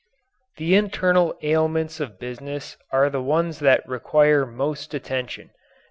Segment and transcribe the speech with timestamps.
[0.57, 5.51] The internal ailments of business are the ones that require most attention.